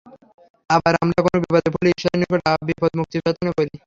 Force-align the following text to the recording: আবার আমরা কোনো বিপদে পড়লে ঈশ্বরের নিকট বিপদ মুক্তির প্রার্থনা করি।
আবার 0.69 0.93
আমরা 1.03 1.19
কোনো 1.25 1.37
বিপদে 1.43 1.69
পড়লে 1.73 1.89
ঈশ্বরের 1.91 2.19
নিকট 2.21 2.39
বিপদ 2.67 2.91
মুক্তির 2.99 3.23
প্রার্থনা 3.23 3.51
করি। 3.57 3.69